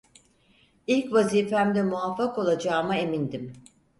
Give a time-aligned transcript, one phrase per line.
[0.87, 3.53] İlk vazifemde muvaffak olacağıma emindim.